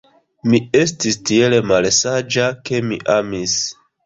[0.51, 3.57] Mi estis tiel malsaĝa, ke mi amis.